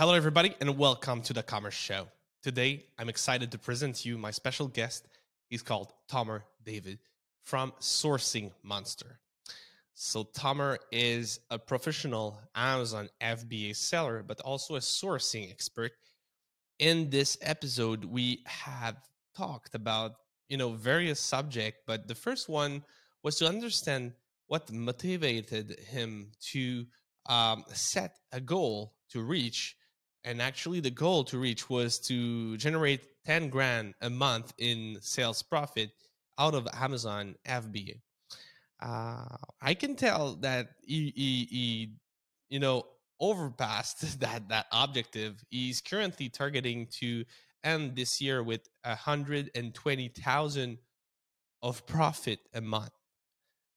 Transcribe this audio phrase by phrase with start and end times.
[0.00, 2.08] Hello, everybody, and welcome to the Commerce Show.
[2.42, 5.06] Today, I'm excited to present to you my special guest.
[5.50, 7.00] He's called Tomer David
[7.42, 9.20] from Sourcing Monster.
[9.92, 15.92] So, Tomer is a professional Amazon FBA seller, but also a sourcing expert.
[16.78, 18.96] In this episode, we have
[19.36, 20.12] talked about
[20.48, 22.84] you know various subjects, but the first one
[23.22, 24.14] was to understand
[24.46, 26.86] what motivated him to
[27.26, 29.76] um, set a goal to reach
[30.24, 35.42] and actually the goal to reach was to generate 10 grand a month in sales
[35.42, 35.90] profit
[36.38, 38.00] out of amazon fba
[38.82, 41.92] uh, i can tell that he, he, he
[42.48, 42.84] you know
[43.20, 45.44] overpassed that that objective.
[45.50, 47.24] He's currently targeting to
[47.62, 50.78] end this year with 120000
[51.62, 52.90] of profit a month.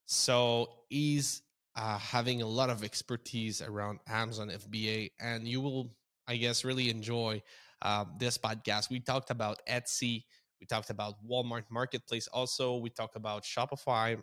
[0.06, 1.42] So he's
[1.76, 5.90] uh, having a lot of expertise around Amazon FBA, and you will
[6.26, 7.42] I guess, really enjoy
[7.82, 8.90] uh, this podcast.
[8.90, 10.24] We talked about Etsy,
[10.60, 14.20] we talked about Walmart Marketplace, also, we talked about Shopify.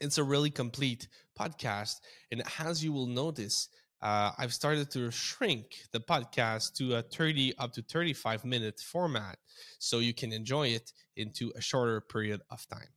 [0.00, 1.96] It's a really complete podcast.
[2.30, 3.68] And as you will notice,
[4.00, 9.38] uh, I've started to shrink the podcast to a 30 up to 35 minute format
[9.80, 12.88] so you can enjoy it into a shorter period of time.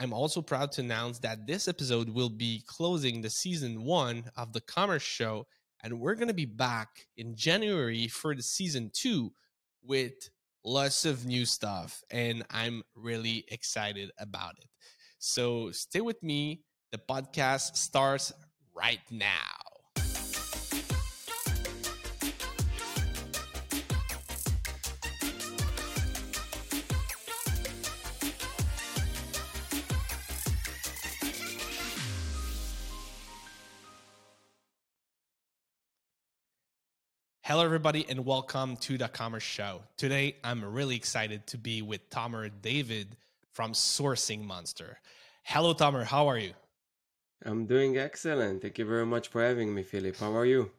[0.00, 4.52] I'm also proud to announce that this episode will be closing the season one of
[4.52, 5.46] the Commerce Show
[5.82, 9.32] and we're going to be back in January for the season two
[9.82, 10.30] with
[10.64, 12.02] lots of new stuff.
[12.10, 14.66] And I'm really excited about it.
[15.18, 16.62] So stay with me.
[16.92, 18.32] The podcast starts
[18.74, 19.57] right now.
[37.48, 39.80] Hello, everybody, and welcome to the Commerce Show.
[39.96, 43.16] Today, I'm really excited to be with Tomer David
[43.54, 44.98] from Sourcing Monster.
[45.44, 46.04] Hello, Tomer.
[46.04, 46.52] How are you?
[47.46, 48.60] I'm doing excellent.
[48.60, 50.18] Thank you very much for having me, Philip.
[50.18, 50.70] How are you?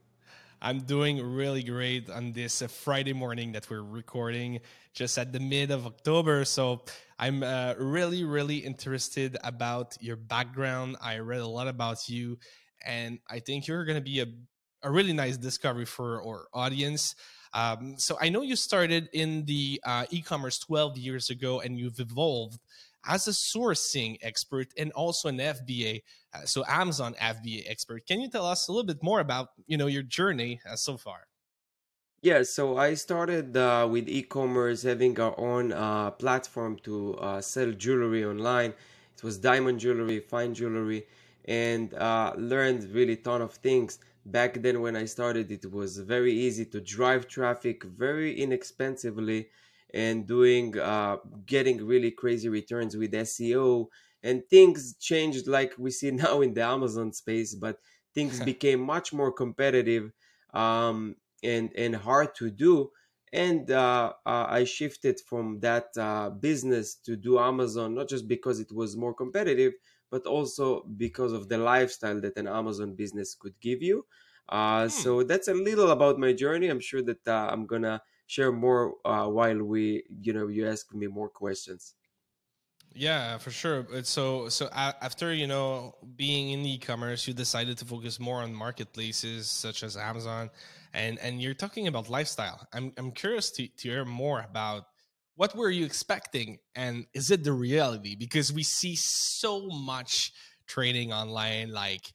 [0.62, 4.60] I'm doing really great on this uh, Friday morning that we're recording
[4.94, 6.46] just at the mid of October.
[6.46, 6.84] So
[7.18, 10.98] I'm uh, really, really interested about your background.
[11.02, 12.38] I read a lot about you,
[12.86, 14.28] and I think you're going to be a
[14.84, 17.16] a really nice discovery for our audience.
[17.54, 22.00] Um, so I know you started in the uh, e-commerce 12 years ago, and you've
[22.00, 22.60] evolved
[23.08, 26.02] as a sourcing expert and also an FBA,
[26.34, 28.06] uh, so Amazon FBA expert.
[28.06, 30.98] Can you tell us a little bit more about you know your journey uh, so
[30.98, 31.28] far?
[32.22, 37.72] Yeah, so I started uh, with e-commerce, having our own uh, platform to uh, sell
[37.72, 38.74] jewelry online.
[39.16, 41.08] It was diamond jewelry, fine jewelry,
[41.46, 44.00] and uh, learned really ton of things
[44.32, 49.50] back then when i started it was very easy to drive traffic very inexpensively
[49.94, 53.88] and doing uh, getting really crazy returns with seo
[54.22, 57.80] and things changed like we see now in the amazon space but
[58.14, 60.12] things became much more competitive
[60.54, 62.92] um, and and hard to do.
[63.32, 68.60] And uh, uh, i shifted from that uh, business to do amazon not just because
[68.60, 69.74] it was more competitive
[70.09, 74.06] but also because of the lifestyle that an Amazon business could give you.
[74.47, 74.90] Uh, hmm.
[74.90, 76.68] So that's a little about my journey.
[76.68, 80.94] I'm sure that uh, I'm gonna share more uh, while we, you know, you ask
[80.94, 81.96] me more questions.
[82.94, 83.86] Yeah, for sure.
[84.03, 89.50] So, so after you know being in e-commerce, you decided to focus more on marketplaces
[89.50, 90.50] such as Amazon,
[90.94, 92.68] and and you're talking about lifestyle.
[92.74, 94.86] I'm I'm curious to to hear more about
[95.40, 100.34] what were you expecting and is it the reality because we see so much
[100.68, 102.12] training online like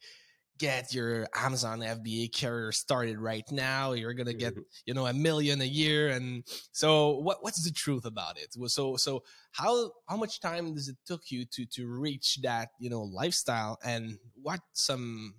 [0.59, 4.61] get your amazon fba carrier started right now you're gonna get mm-hmm.
[4.85, 8.95] you know a million a year and so what what's the truth about it so
[8.95, 13.01] so how how much time does it took you to to reach that you know
[13.01, 15.33] lifestyle and what some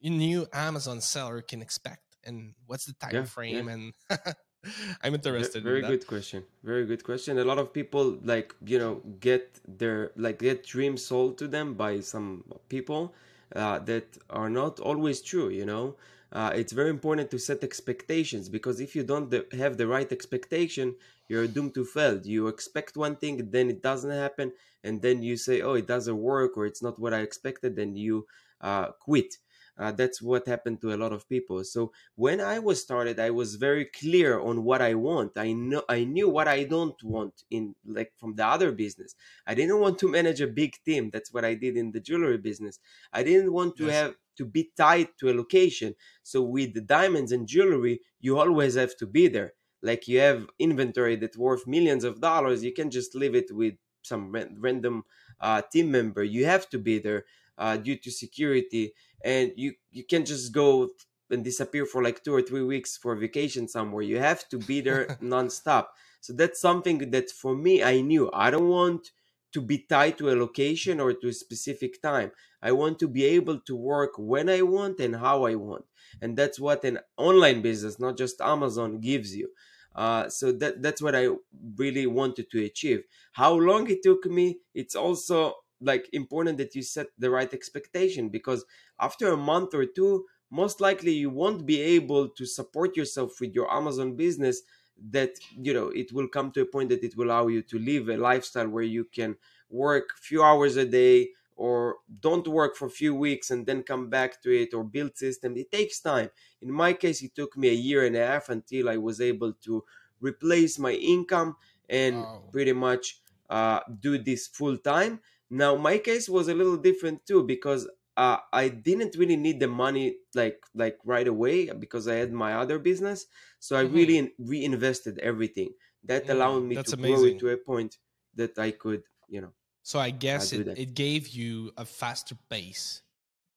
[0.00, 3.74] new amazon seller can expect and what's the time yeah, frame yeah.
[3.74, 4.34] and
[5.02, 5.62] I'm interested.
[5.62, 6.44] Very in good question.
[6.62, 7.38] Very good question.
[7.38, 11.74] A lot of people like you know get their like get dreams sold to them
[11.74, 13.14] by some people
[13.54, 15.48] uh, that are not always true.
[15.48, 15.96] You know,
[16.32, 20.96] uh, it's very important to set expectations because if you don't have the right expectation,
[21.28, 22.20] you're doomed to fail.
[22.22, 24.52] You expect one thing, then it doesn't happen,
[24.82, 27.96] and then you say, "Oh, it doesn't work," or "It's not what I expected," then
[27.96, 28.26] you
[28.60, 29.36] uh, quit.
[29.78, 31.62] Uh, that's what happened to a lot of people.
[31.62, 35.32] So when I was started, I was very clear on what I want.
[35.36, 39.14] I know I knew what I don't want in like from the other business.
[39.46, 41.10] I didn't want to manage a big team.
[41.12, 42.80] That's what I did in the jewelry business.
[43.12, 43.94] I didn't want to yes.
[43.94, 45.94] have to be tied to a location.
[46.22, 49.52] So with the diamonds and jewelry, you always have to be there.
[49.80, 53.74] Like you have inventory that's worth millions of dollars, you can just leave it with
[54.02, 55.04] some random
[55.40, 56.24] uh, team member.
[56.24, 57.26] You have to be there
[57.58, 58.94] uh, due to security,
[59.24, 60.90] and you you can't just go
[61.30, 64.02] and disappear for like two or three weeks for vacation somewhere.
[64.02, 65.88] You have to be there nonstop.
[66.20, 69.10] So that's something that for me I knew I don't want
[69.52, 72.32] to be tied to a location or to a specific time.
[72.62, 75.86] I want to be able to work when I want and how I want.
[76.20, 79.50] And that's what an online business, not just Amazon, gives you.
[79.94, 81.28] Uh, so that that's what I
[81.76, 83.04] really wanted to achieve.
[83.32, 88.28] How long it took me, it's also like important that you set the right expectation
[88.28, 88.64] because
[88.98, 93.54] after a month or two, most likely you won't be able to support yourself with
[93.54, 94.62] your Amazon business
[95.10, 97.78] that you know it will come to a point that it will allow you to
[97.78, 99.36] live a lifestyle where you can
[99.70, 104.08] work few hours a day or don't work for a few weeks and then come
[104.08, 105.56] back to it or build system.
[105.56, 106.30] It takes time.
[106.62, 109.52] In my case it took me a year and a half until i was able
[109.52, 109.84] to
[110.20, 111.56] replace my income
[111.88, 112.42] and wow.
[112.50, 115.20] pretty much uh, do this full time
[115.50, 119.68] now my case was a little different too because uh, I didn't really need the
[119.68, 123.26] money like like right away because I had my other business.
[123.60, 123.94] So I mm-hmm.
[123.94, 125.70] really reinvested everything.
[126.04, 127.14] That yeah, allowed me to amazing.
[127.14, 127.96] grow it to a point
[128.34, 129.52] that I could, you know.
[129.82, 133.02] So I guess it, it gave you a faster pace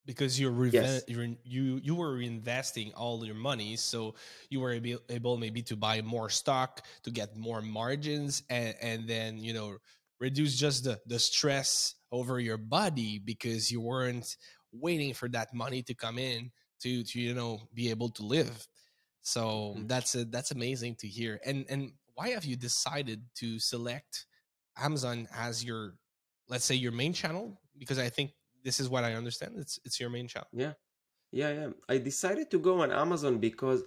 [0.06, 1.04] because you're, reve- yes.
[1.06, 4.14] you're you you were reinvesting all your money, so
[4.48, 9.08] you were able, able maybe to buy more stock to get more margins, and and
[9.08, 9.76] then you know
[10.22, 14.36] reduce just the the stress over your body because you weren't
[14.70, 18.66] waiting for that money to come in to to you know be able to live.
[19.22, 19.86] So mm-hmm.
[19.88, 21.40] that's a, that's amazing to hear.
[21.44, 24.26] And and why have you decided to select
[24.78, 25.94] amazon as your
[26.48, 27.60] let's say your main channel?
[27.76, 28.30] Because i think
[28.62, 29.54] this is what i understand.
[29.58, 30.48] It's it's your main channel.
[30.52, 30.74] Yeah.
[31.32, 31.68] Yeah yeah.
[31.88, 33.82] I decided to go on amazon because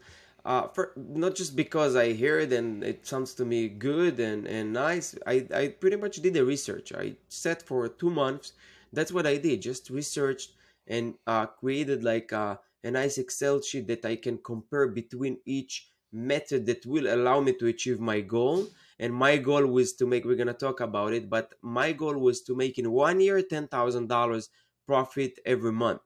[0.45, 4.45] uh, for not just because I hear it and it sounds to me good and,
[4.47, 5.15] and nice.
[5.25, 6.93] I, I pretty much did the research.
[6.93, 8.53] I sat for two months.
[8.93, 9.63] That's what I did.
[9.63, 10.51] Just researched
[10.87, 15.39] and uh, created like a, uh, a nice Excel sheet that I can compare between
[15.45, 18.67] each method that will allow me to achieve my goal.
[18.99, 20.23] And my goal was to make.
[20.23, 23.67] We're gonna talk about it, but my goal was to make in one year ten
[23.67, 24.49] thousand dollars
[24.87, 26.01] profit every month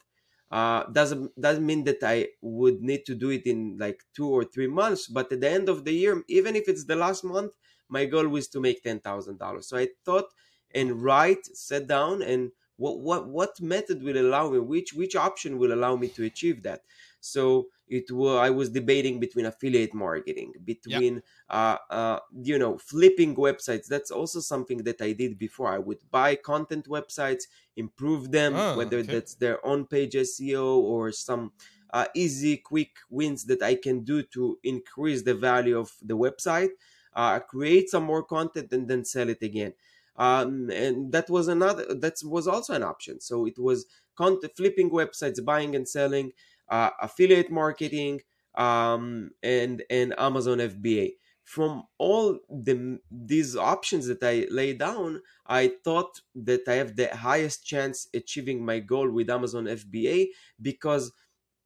[0.51, 4.43] uh, doesn't doesn't mean that I would need to do it in like two or
[4.43, 5.07] three months.
[5.07, 7.53] But at the end of the year, even if it's the last month,
[7.87, 9.67] my goal was to make ten thousand dollars.
[9.67, 10.25] So I thought
[10.73, 15.57] and write, sit down, and what what what method will allow me, which which option
[15.57, 16.81] will allow me to achieve that.
[17.19, 21.23] So it was I was debating between affiliate marketing, between yep.
[21.49, 23.87] uh, uh, you know flipping websites.
[23.87, 25.67] That's also something that I did before.
[25.67, 27.43] I would buy content websites,
[27.75, 29.13] improve them, oh, whether okay.
[29.13, 31.51] that's their on page SEO or some
[31.91, 36.69] uh, easy quick wins that I can do to increase the value of the website.
[37.13, 39.73] Uh, create some more content and then sell it again.
[40.15, 43.19] Um, and that was another that was also an option.
[43.19, 46.33] So it was content flipping websites, buying and selling
[46.69, 48.21] uh, affiliate marketing,
[48.55, 51.13] um, and and Amazon FBA.
[51.43, 57.15] From all the these options that I lay down, I thought that I have the
[57.15, 60.27] highest chance achieving my goal with Amazon FBA
[60.61, 61.11] because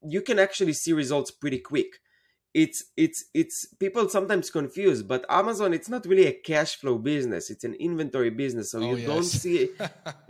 [0.02, 2.00] you can actually see results pretty quick
[2.54, 7.50] it's it's it's people sometimes confuse but amazon it's not really a cash flow business
[7.50, 9.08] it's an inventory business so oh, you yes.
[9.08, 9.70] don't see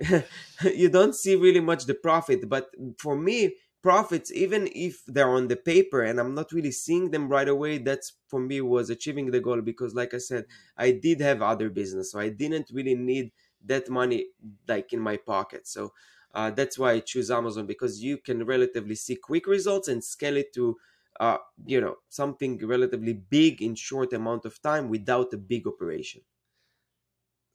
[0.73, 5.47] you don't see really much the profit but for me profits even if they're on
[5.49, 9.29] the paper and i'm not really seeing them right away that's for me was achieving
[9.31, 10.45] the goal because like i said
[10.77, 13.31] i did have other business so i didn't really need
[13.65, 14.27] that money
[14.67, 15.65] like in my pocket.
[15.67, 15.93] So
[16.33, 20.37] uh, that's why i choose amazon because you can relatively see quick results and scale
[20.37, 20.77] it to
[21.19, 26.21] uh, you know something relatively big in short amount of time without a big operation.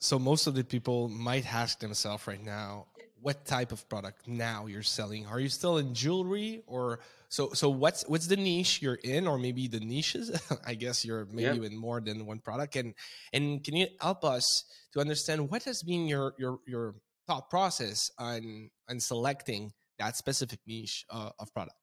[0.01, 2.89] So most of the people might ask themselves right now
[3.21, 7.69] what type of product now you're selling are you still in jewelry or so so
[7.69, 10.31] what's what's the niche you're in or maybe the niches
[10.67, 11.67] i guess you're maybe yeah.
[11.67, 12.95] in more than one product and
[13.33, 16.95] and can you help us to understand what has been your your your
[17.27, 21.77] thought process on on selecting that specific niche uh, of product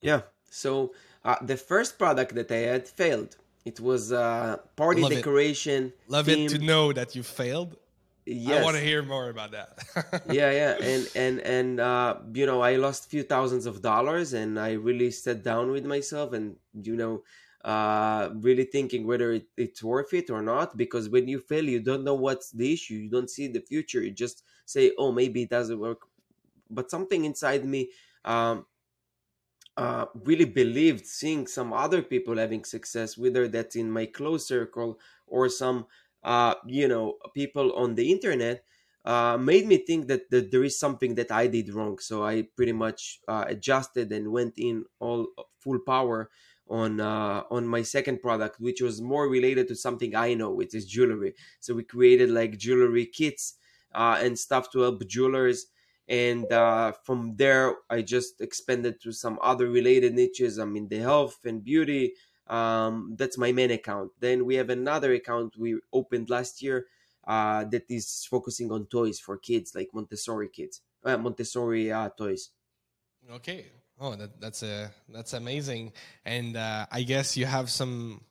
[0.00, 0.92] yeah so
[1.24, 6.10] uh, the first product that i had failed it was uh, party Love decoration it.
[6.10, 6.46] Love theme.
[6.46, 7.76] it to know that you failed
[8.26, 8.60] Yes.
[8.60, 9.78] I want to hear more about that.
[10.30, 14.34] yeah, yeah, and and and uh, you know, I lost a few thousands of dollars,
[14.34, 17.22] and I really sat down with myself, and you know,
[17.64, 20.76] uh, really thinking whether it, it's worth it or not.
[20.76, 22.94] Because when you fail, you don't know what's the issue.
[22.94, 24.02] You don't see the future.
[24.02, 26.02] You just say, "Oh, maybe it doesn't work."
[26.68, 27.90] But something inside me
[28.24, 28.66] um,
[29.76, 34.98] uh, really believed seeing some other people having success, whether that's in my close circle
[35.26, 35.86] or some,
[36.22, 38.64] uh, you know, people on the internet,
[39.04, 41.98] uh, made me think that, that there is something that I did wrong.
[41.98, 46.30] So I pretty much uh, adjusted and went in all full power
[46.68, 50.74] on uh, on my second product, which was more related to something I know, which
[50.74, 51.34] is jewelry.
[51.58, 53.54] So we created like jewelry kits
[53.94, 55.66] uh, and stuff to help jewelers
[56.08, 60.98] and uh, from there i just expanded to some other related niches i'm in the
[60.98, 62.14] health and beauty
[62.50, 64.10] um, that's my main account.
[64.20, 66.86] Then we have another account we opened last year
[67.26, 72.50] uh, that is focusing on toys for kids like montessori kids uh, montessori uh, toys.
[73.30, 73.66] Okay.
[73.98, 75.92] Oh that, that's a that's amazing.
[76.24, 78.22] And uh, i guess you have some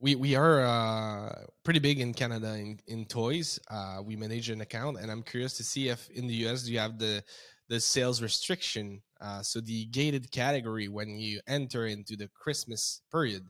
[0.00, 3.58] we we are uh, pretty big in Canada in, in toys.
[3.70, 6.72] Uh, we manage an account, and I'm curious to see if in the US do
[6.72, 7.22] you have the
[7.68, 13.44] the sales restriction, uh, so the gated category when you enter into the Christmas period.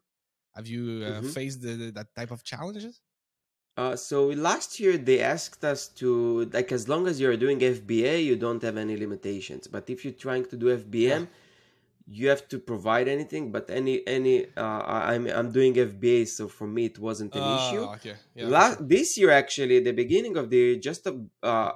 [0.56, 1.28] Have you uh, mm-hmm.
[1.28, 3.00] faced the, the, that type of challenges?
[3.76, 8.24] Uh, so last year they asked us to like as long as you're doing FBA,
[8.24, 9.68] you don't have any limitations.
[9.68, 11.26] But if you're trying to do FBM, yeah
[12.10, 16.66] you have to provide anything but any any uh, i'm i'm doing fba so for
[16.66, 18.14] me it wasn't an uh, issue okay.
[18.34, 18.86] yeah, La- sure.
[18.86, 21.12] this year actually the beginning of the just uh,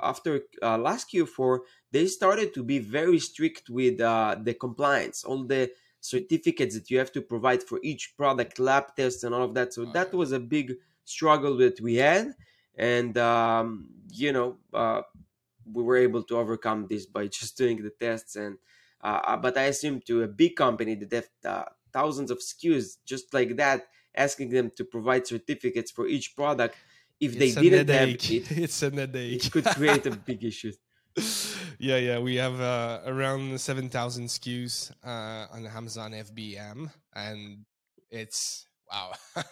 [0.02, 1.58] after uh, last q4
[1.90, 5.70] they started to be very strict with uh, the compliance all the
[6.00, 9.72] certificates that you have to provide for each product lab tests and all of that
[9.74, 9.92] so okay.
[9.92, 10.74] that was a big
[11.04, 12.34] struggle that we had
[12.76, 15.02] and um, you know uh,
[15.70, 18.56] we were able to overcome this by just doing the tests and
[19.02, 22.98] uh, uh, but I assume to a big company that have uh, thousands of SKUs
[23.04, 26.76] just like that, asking them to provide certificates for each product.
[27.20, 29.44] If it's they didn't have it, it's an headache.
[29.44, 30.72] it could create a big issue.
[31.78, 37.64] yeah, yeah, we have uh, around seven thousand SKUs uh, on Amazon FBM, and
[38.10, 39.12] it's wow.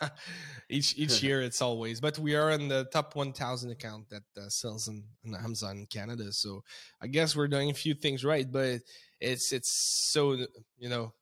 [0.70, 2.00] each each year, it's always.
[2.00, 5.86] But we are in the top one thousand account that uh, sells on, on Amazon
[5.90, 6.62] Canada, so
[7.00, 8.50] I guess we're doing a few things right.
[8.50, 8.80] But
[9.20, 10.32] it's it's so
[10.78, 11.12] you know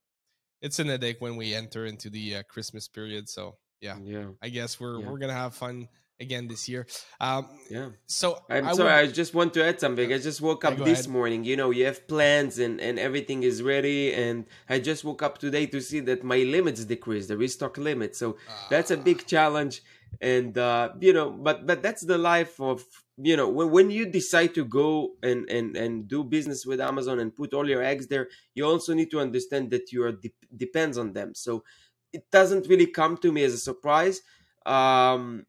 [0.61, 3.29] it's an headache when we enter into the uh, Christmas period.
[3.29, 5.09] So yeah, yeah, I guess we're yeah.
[5.09, 5.89] we're gonna have fun
[6.21, 6.87] again this year.
[7.21, 7.91] Um, yeah.
[8.07, 9.11] So I'm I sorry, would...
[9.11, 10.13] I just want to add something.
[10.13, 11.13] I just woke up yeah, this ahead.
[11.13, 11.45] morning.
[11.45, 15.39] You know, you have plans and and everything is ready, and I just woke up
[15.39, 18.17] today to see that my limits decreased, the restock limit.
[18.17, 18.53] So uh...
[18.71, 19.83] that's a big challenge.
[20.21, 22.85] And uh, you know, but but that's the life of
[23.21, 27.19] you know when, when you decide to go and, and and do business with amazon
[27.19, 30.33] and put all your eggs there you also need to understand that you are de-
[30.57, 31.35] depends on them.
[31.35, 31.65] So
[32.13, 34.23] it doesn't really come to me as a surprise.
[34.67, 35.47] Um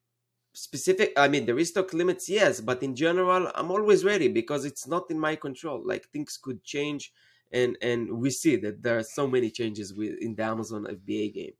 [0.53, 4.87] specific i mean the restock limits yes but in general i'm always ready because it's
[4.87, 5.81] not in my control.
[5.85, 7.13] Like things could change
[7.51, 11.33] and and we see that there are so many changes with in the amazon fba
[11.33, 11.53] game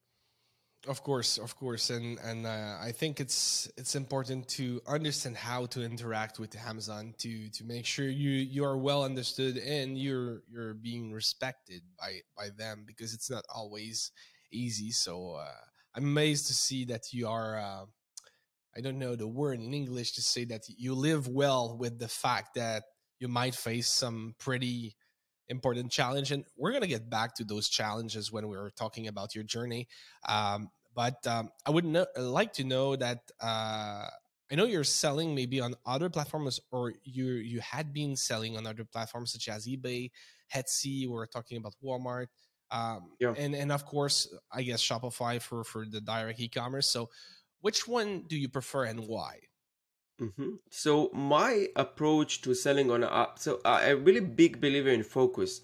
[0.88, 5.66] of course, of course, and and uh, I think it's it's important to understand how
[5.68, 10.44] to interact with Amazon to to make sure you you are well understood and you're
[10.50, 14.12] you're being respected by by them because it's not always
[14.52, 14.92] easy.
[14.92, 15.52] So uh,
[15.96, 17.58] I'm amazed to see that you are.
[17.58, 17.86] Uh,
[18.78, 22.08] I don't know the word in English to say that you live well with the
[22.08, 22.84] fact that
[23.20, 24.96] you might face some pretty
[25.50, 29.34] important challenge and we're going to get back to those challenges when we're talking about
[29.36, 29.88] your journey
[30.28, 34.06] um, but um, i would know, like to know that uh,
[34.52, 38.68] i know you're selling maybe on other platforms or you you had been selling on
[38.68, 40.10] other platforms such as ebay
[40.56, 42.28] etsy we're talking about walmart
[42.72, 43.34] um, yeah.
[43.38, 47.10] and and of course i guess shopify for for the direct e-commerce so
[47.62, 49.40] which one do you prefer and why
[50.22, 50.50] Mm-hmm.
[50.70, 55.62] So my approach to selling on a so I'm a really big believer in focus.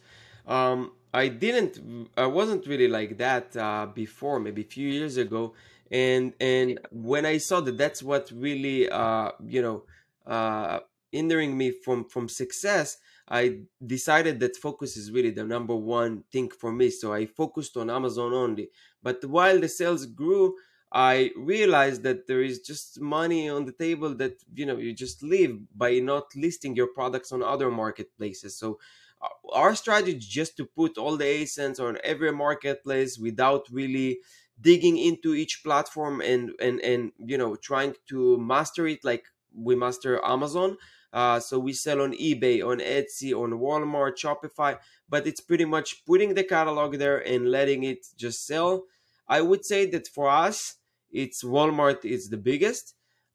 [0.47, 5.53] Um, I didn't, I wasn't really like that uh, before, maybe a few years ago,
[5.91, 9.83] and and when I saw that that's what really, uh, you know,
[10.25, 10.79] uh,
[11.11, 12.97] hindering me from from success,
[13.29, 16.89] I decided that focus is really the number one thing for me.
[16.89, 18.69] So I focused on Amazon only.
[19.01, 20.55] But while the sales grew,
[20.95, 25.21] I realized that there is just money on the table that you know you just
[25.21, 28.57] leave by not listing your products on other marketplaces.
[28.57, 28.79] So
[29.21, 34.19] uh, our strategy is just to put all the ASINs on every marketplace without really
[34.61, 39.75] digging into each platform and and and you know trying to master it like we
[39.75, 40.77] master Amazon.
[41.11, 44.77] Uh, so we sell on eBay, on Etsy, on Walmart, Shopify,
[45.09, 48.83] but it's pretty much putting the catalog there and letting it just sell.
[49.27, 50.75] I would say that for us,
[51.23, 52.85] it's Walmart is the biggest.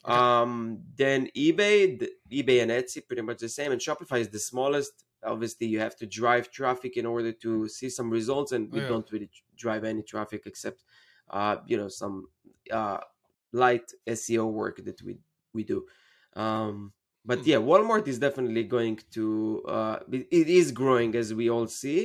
[0.04, 0.14] Okay.
[0.14, 4.38] Um, then eBay, the, eBay and Etsy pretty much the same, and Shopify is the
[4.52, 4.94] smallest.
[5.34, 8.88] obviously you have to drive traffic in order to see some results and we yeah.
[8.92, 9.30] don't really
[9.64, 10.78] drive any traffic except
[11.37, 12.14] uh, you know some
[12.80, 12.99] uh,
[13.62, 15.12] light seo work that we
[15.56, 15.78] we do
[16.42, 16.92] um,
[17.30, 17.49] but Hmm.
[17.50, 19.25] yeah walmart is definitely going to
[19.76, 19.99] uh,
[20.40, 22.00] it is growing as we all see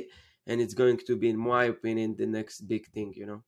[0.47, 3.41] and it's going to be in my opinion the next big thing you know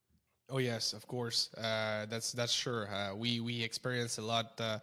[0.50, 1.54] Oh yes, of course.
[1.56, 2.88] Uh, that's that's sure.
[2.90, 4.80] Uh, we we experience a lot, uh,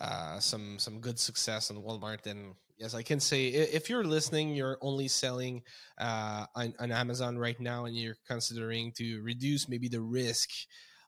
[0.00, 4.54] uh, some some good success on Walmart, and yes, I can say if you're listening,
[4.54, 5.62] you're only selling
[5.96, 10.50] uh, on, on Amazon right now, and you're considering to reduce maybe the risk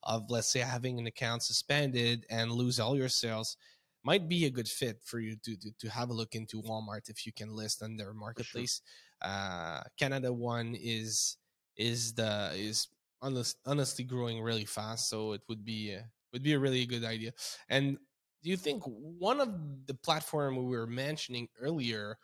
[0.05, 3.57] of let's say having an account suspended and lose all your sales.
[4.05, 7.11] Might be a good fit for you to, to to have a look into Walmart
[7.11, 8.81] if you can list on their marketplace.
[9.21, 11.37] Uh, Canada one is
[11.77, 12.89] is the is
[13.23, 15.09] honest, honestly growing really fast.
[15.09, 17.33] So it would be uh, would be a really good idea.
[17.69, 17.99] And
[18.43, 19.49] do you think one of
[19.87, 22.19] the platform we were mentioning earlier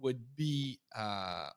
[0.00, 1.50] would be uh,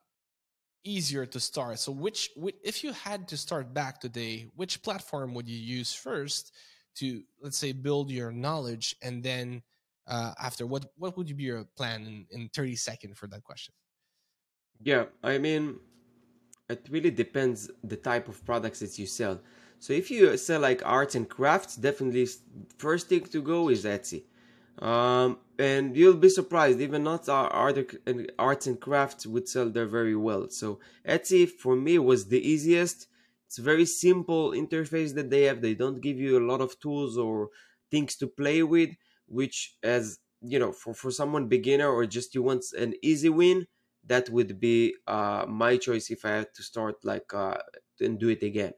[0.83, 1.79] easier to start?
[1.79, 2.31] So which,
[2.63, 6.53] if you had to start back today, which platform would you use first
[6.95, 9.61] to let's say build your knowledge, and then
[10.07, 13.73] uh, after what what would be your plan in, in thirty seconds for that question?
[14.81, 15.79] Yeah, I mean,
[16.73, 19.39] it really depends the type of products that you sell.
[19.79, 22.27] So if you sell like arts and crafts, definitely
[22.77, 24.23] first thing to go is Etsy.
[24.79, 27.77] Um, and you'll be surprised, even not art
[28.39, 30.49] arts and crafts would sell there very well.
[30.49, 33.07] So Etsy for me was the easiest.
[33.47, 35.61] It's a very simple interface that they have.
[35.61, 37.49] They don't give you a lot of tools or
[37.91, 38.91] things to play with,
[39.27, 43.65] which as you know, for, for someone beginner or just you want an easy win,
[44.05, 47.57] that would be uh, my choice if I had to start like uh,
[47.99, 48.73] and do it again.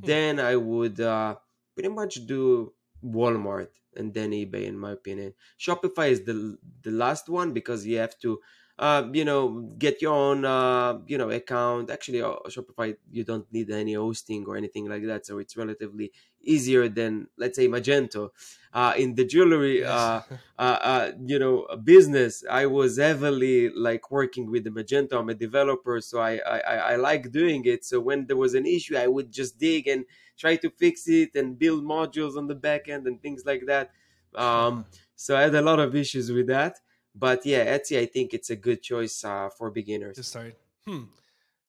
[0.00, 0.10] Hmm.
[0.10, 1.36] Then I would uh,
[1.74, 5.34] pretty much do Walmart and then eBay, in my opinion.
[5.58, 8.40] Shopify is the the last one because you have to,
[8.78, 11.90] uh, you know, get your own, uh, you know, account.
[11.90, 16.12] Actually, uh, Shopify you don't need any hosting or anything like that, so it's relatively
[16.40, 18.30] easier than let's say Magento.
[18.72, 20.30] Uh, in the jewelry, uh, Yes.
[20.58, 25.14] uh, uh, you know, business, I was heavily like working with the Magento.
[25.18, 27.84] I'm a developer, so I, I I I like doing it.
[27.84, 30.04] So when there was an issue, I would just dig and
[30.38, 33.90] try to fix it and build modules on the back end and things like that.
[34.34, 36.76] Um, so I had a lot of issues with that.
[37.18, 40.16] But yeah, Etsy, I think it's a good choice uh, for beginners.
[40.16, 40.54] to start.
[40.86, 41.04] Hmm.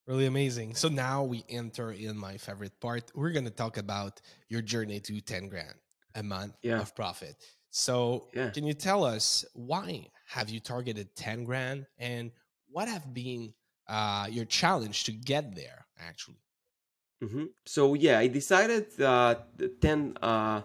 [0.08, 0.76] Really amazing.
[0.76, 3.12] So now we enter in my favorite part.
[3.14, 5.76] We're going to talk about your journey to 10 grand
[6.16, 6.80] a month Yeah.
[6.82, 7.36] of profit.
[7.70, 8.50] So Yeah.
[8.50, 12.32] can you tell us why have you targeted 10 grand and
[12.72, 13.54] what have been
[13.88, 16.42] uh, your challenge to get there actually?
[17.22, 20.62] hmm So yeah, I decided uh, the ten uh,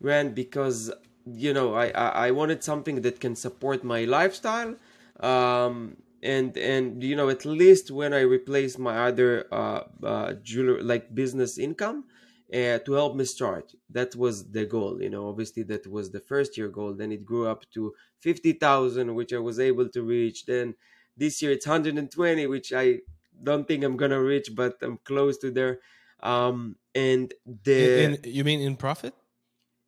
[0.00, 0.92] grand because
[1.34, 4.76] you know I, I I wanted something that can support my lifestyle,
[5.20, 10.82] um, and and you know at least when I replace my other uh, uh, jewelry
[10.82, 12.04] like business income.
[12.50, 13.74] Uh, to help me start.
[13.90, 16.94] That was the goal you know obviously that was the first year goal.
[16.94, 20.46] Then it grew up to 50000 which i was able to reach.
[20.46, 20.74] Then
[21.14, 23.00] this year it's 120 which i
[23.42, 25.80] don't think i'm gonna reach but i'm close to there.
[26.20, 29.14] Um and the In, in you mean in profit?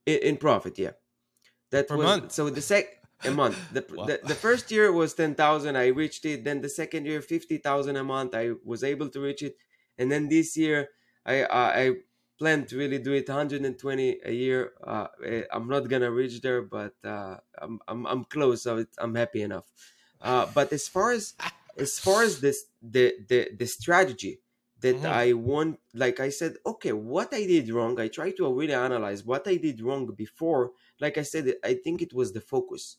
[0.07, 0.92] In, in profit yeah
[1.70, 2.33] that per was month?
[2.33, 2.87] so the sec
[3.24, 4.09] a month the, Wow.
[4.09, 8.04] the the first year was 10000 i reached it then the second year 50000 a
[8.04, 9.56] month i was able to reach it
[9.98, 10.88] and then this year
[11.26, 11.90] i i, I
[12.38, 16.62] plan to really do it 120 a year uh eh, i'm not gonna reach there
[16.62, 19.70] but uh i'm i'm, I'm close so i'm happy enough
[20.20, 21.35] uh but as far as
[21.76, 24.40] as far as this the the the strategy
[24.80, 25.04] that Mhm.
[25.04, 28.00] I want, like I said, okay, what I did wrong.
[28.00, 30.72] I try to really analyze what I did wrong before.
[31.01, 32.99] Like I said, I think it was the focus.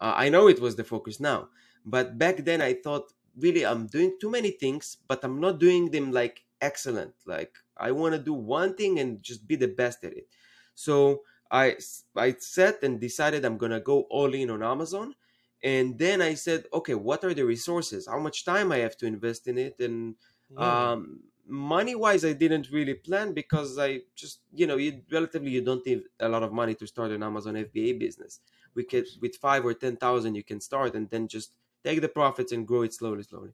[0.00, 1.50] Uh, I know it was the focus now,
[1.84, 5.90] but back then I thought really I'm doing too many things, but I'm not doing
[5.90, 7.14] them like excellent.
[7.26, 10.28] Like I want to do one thing and just be the best at it.
[10.74, 11.78] So I
[12.14, 15.14] I set and decided I'm gonna go all in on Amazon,
[15.62, 18.06] and then I said, okay, what are the resources?
[18.06, 20.16] How much time I have to invest in it, and
[20.50, 20.92] Mm.
[20.96, 25.62] um money wise i didn't really plan because i just you know you relatively you
[25.62, 28.40] don't need a lot of money to start an amazon fba business.
[28.74, 32.08] We could with five or ten thousand you can start and then just take the
[32.08, 33.52] profits and grow it slowly slowly.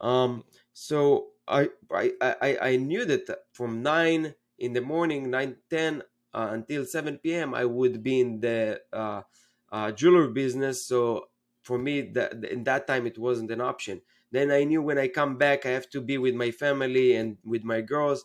[0.00, 6.02] Um so i i i, I knew that from 9 in the morning nine ten
[6.34, 9.22] uh, until 7 p.m i would be in the uh,
[9.70, 10.86] uh, jewelry business.
[10.86, 11.28] So
[11.62, 15.08] for me that in that time it wasn't an option then i knew when i
[15.08, 18.24] come back i have to be with my family and with my girls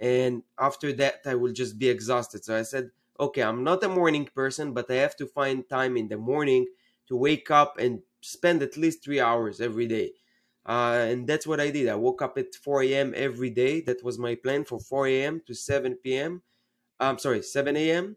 [0.00, 2.90] and after that i will just be exhausted so i said
[3.20, 6.66] okay i'm not a morning person but i have to find time in the morning
[7.06, 10.12] to wake up and spend at least three hours every day
[10.66, 11.88] uh, and that's what I did.
[11.88, 13.14] I woke up at 4 a.m.
[13.16, 13.80] every day.
[13.80, 15.42] That was my plan for 4 a.m.
[15.46, 16.42] to 7 p.m.
[17.00, 18.16] I'm sorry, 7 a.m.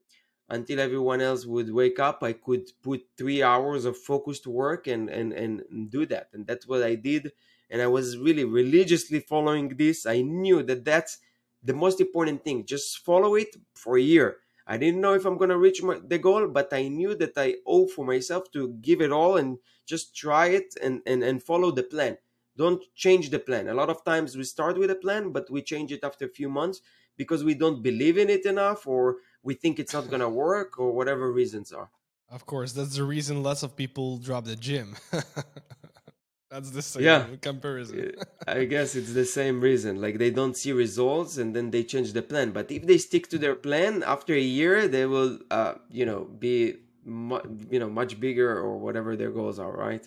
[0.51, 2.21] until everyone else would wake up.
[2.21, 6.27] I could put three hours of focused work and, and, and do that.
[6.33, 7.31] And that's what I did.
[7.69, 10.05] And I was really religiously following this.
[10.05, 11.19] I knew that that's
[11.63, 12.65] the most important thing.
[12.65, 14.37] Just follow it for a year.
[14.67, 17.33] I didn't know if I'm going to reach my, the goal, but I knew that
[17.37, 21.41] I owe for myself to give it all and just try it and, and, and
[21.41, 22.17] follow the plan.
[22.57, 23.69] Don't change the plan.
[23.69, 26.29] A lot of times we start with a plan, but we change it after a
[26.29, 26.81] few months
[27.17, 30.79] because we don't believe in it enough or we think it's not going to work
[30.79, 31.89] or whatever reasons are.
[32.29, 34.95] Of course, that's the reason lots of people drop the gym.
[36.51, 37.27] That's the same yeah.
[37.41, 38.11] comparison.
[38.47, 40.01] I guess it's the same reason.
[40.01, 42.51] Like they don't see results and then they change the plan.
[42.51, 46.25] But if they stick to their plan, after a year, they will, uh, you know,
[46.25, 46.75] be,
[47.05, 50.05] mu- you know, much bigger or whatever their goals are, right?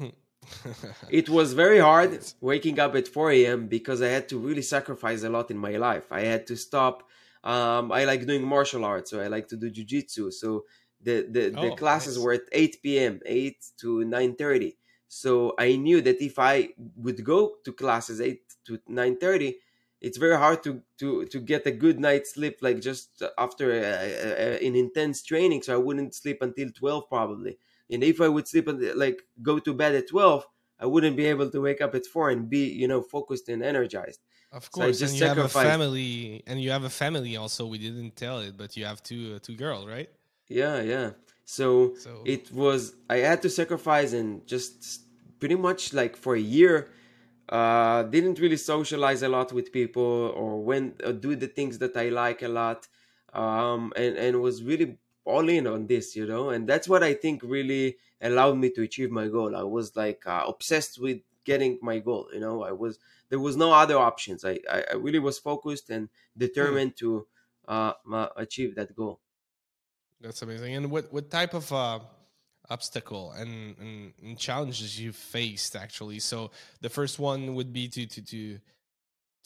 [1.10, 3.68] it was very hard waking up at 4 a.m.
[3.68, 6.10] because I had to really sacrifice a lot in my life.
[6.10, 7.08] I had to stop.
[7.42, 10.32] Um, I like doing martial arts, so I like to do jujitsu.
[10.32, 10.66] So
[11.00, 12.18] the the, the Oh, classes nice.
[12.18, 14.76] were at 8 p.m., 8 to 9:30.
[15.08, 19.58] So I knew that if I would go to classes 8 to 9:30,
[20.00, 23.80] it's very hard to to to get a good night's sleep like just after a,
[23.82, 25.62] a, a- an intense training.
[25.62, 27.58] So I wouldn't sleep until 12 probably.
[27.90, 30.46] And if I would sleep until, like go to bed at 12,
[30.78, 33.62] I wouldn't be able to wake up at 4 and be, you know, focused and
[33.62, 34.20] energized.
[34.52, 37.66] Of course, just and you have a family, and you have a family also.
[37.66, 40.10] We didn't tell it, but you have two uh, two girls, right?
[40.48, 41.10] Yeah, yeah.
[41.44, 45.02] So So it was i had to sacrifice and just
[45.40, 46.88] pretty much like for a year
[47.48, 51.96] uh didn't really socialize a lot with people or went uh, do the things that
[51.96, 52.86] i like a lot
[53.32, 57.12] um and and was really all in on this you know and that's what i
[57.14, 61.72] think really allowed me to achieve my goal i was like uh, obsessed with getting
[61.90, 62.94] my goal you know i was
[63.30, 66.08] there was no other options i i, I really was focused and
[66.46, 67.26] determined to
[67.74, 69.20] uh, uh achieve that goal
[70.20, 70.74] that's amazing.
[70.74, 72.00] And what what type of uh,
[72.68, 76.18] obstacle and, and and challenges you faced actually?
[76.20, 78.58] So the first one would be to to to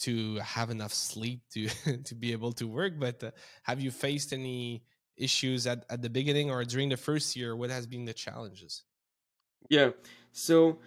[0.00, 1.68] to have enough sleep to
[2.04, 2.94] to be able to work.
[2.98, 3.30] But uh,
[3.62, 4.82] have you faced any
[5.16, 7.54] issues at at the beginning or during the first year?
[7.54, 8.82] What has been the challenges?
[9.70, 9.90] Yeah.
[10.32, 10.80] So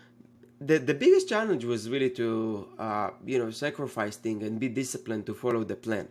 [0.60, 5.26] the the biggest challenge was really to uh, you know sacrifice things and be disciplined
[5.28, 6.08] to follow the plan.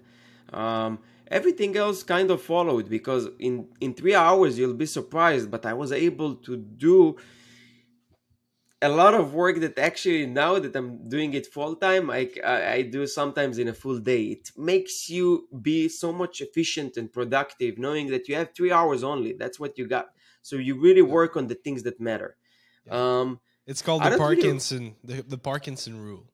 [0.53, 5.67] Um, everything else kind of followed because in in three hours you'll be surprised, but
[5.67, 7.17] I was able to do
[8.83, 12.73] a lot of work that actually now that I'm doing it full time, I, I
[12.75, 14.23] I do sometimes in a full day.
[14.37, 19.03] It makes you be so much efficient and productive, knowing that you have three hours
[19.03, 19.33] only.
[19.33, 20.09] That's what you got.
[20.43, 22.37] So you really work on the things that matter.
[22.87, 22.93] Yeah.
[23.21, 26.25] Um, It's called the Parkinson the, the Parkinson rule.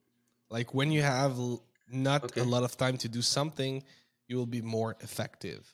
[0.49, 2.41] Like when you have l- not Okay.
[2.41, 3.83] a lot of time to do something,
[4.27, 5.73] you will be more effective.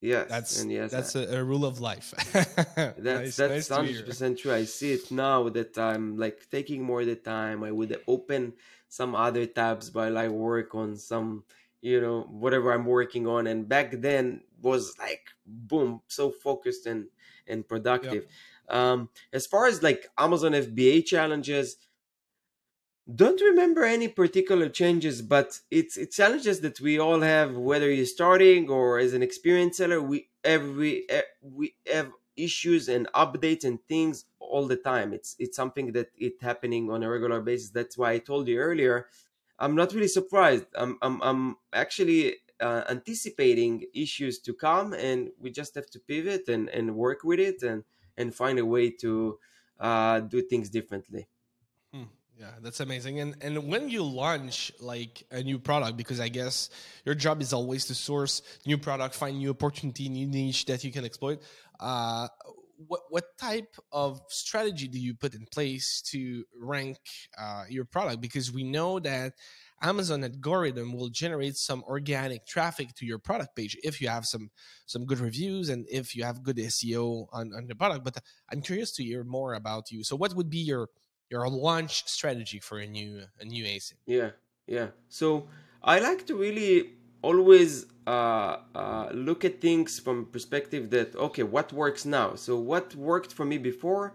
[0.00, 2.12] yes, That's and yes, that's a, a rule of life.
[2.74, 4.04] That's Nice- that's hundred hear.
[4.04, 4.52] percent true.
[4.52, 7.62] I see it now that I'm like taking more of the time.
[7.64, 8.52] I would open
[8.88, 11.44] some other tabs while I work on some,
[11.80, 13.46] you know, whatever I'm working on.
[13.46, 17.06] And back then was like boom, so focused and
[17.46, 18.26] and productive.
[18.68, 21.76] Um, as far as like Amazon FBA challenges,
[23.14, 28.04] don't remember any particular changes, but it's it's challenges that we all have, whether you're
[28.04, 30.02] starting or as an experienced seller.
[30.02, 31.06] We every
[31.40, 35.12] we have issues and updates and things all the time.
[35.12, 37.70] It's it's something that it happening on a regular basis.
[37.70, 39.06] That's why I told you earlier.
[39.58, 40.66] I'm not really surprised.
[40.74, 46.48] I'm I'm I'm actually uh, anticipating issues to come, and we just have to pivot
[46.48, 47.84] and and work with it and
[48.16, 49.38] and find a way to
[49.80, 51.28] uh, do things differently.
[51.92, 52.04] Hmm,
[52.38, 53.20] Yeah, that's amazing.
[53.20, 56.70] And and when you launch like a new product, because I guess
[57.04, 60.92] your job is always to source new product, find new opportunity, new niche that you
[60.92, 61.40] can exploit.
[61.80, 62.28] Uh,
[62.86, 66.98] what what type of strategy do you put in place to rank
[67.38, 68.20] uh, your product?
[68.20, 69.32] Because we know that
[69.82, 74.50] Amazon algorithm will generate some organic traffic to your product page if you have some
[74.86, 78.04] some good reviews and if you have good SEO on, on the product.
[78.04, 78.18] But
[78.50, 80.02] I'm curious to hear more about you.
[80.02, 80.88] So what would be your
[81.30, 83.94] your launch strategy for a new a new ASIN?
[84.06, 84.30] Yeah,
[84.66, 84.88] yeah.
[85.08, 85.48] So
[85.82, 91.72] I like to really always uh, uh, look at things from perspective that okay, what
[91.72, 92.34] works now?
[92.34, 94.14] So what worked for me before,